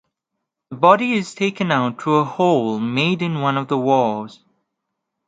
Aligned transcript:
The 0.71 0.77
body 0.77 1.13
is 1.13 1.35
taken 1.35 1.71
out 1.71 2.01
through 2.01 2.15
a 2.17 2.23
hole 2.23 2.79
made 2.79 3.21
in 3.21 3.39
one 3.39 3.55
of 3.55 3.67
the 3.67 3.77
walls. 3.77 4.43